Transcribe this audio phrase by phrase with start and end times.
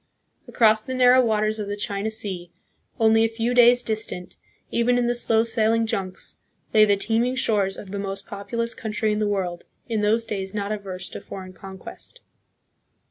[0.47, 2.49] Across the narrow waters of the China Sea,
[2.99, 4.35] only a few days' distant,
[4.71, 6.37] even in the slow sailing junks,
[6.73, 10.55] lay the teeming shores of the most populous country in the world, in those days
[10.55, 12.19] not averse to foreign conquest.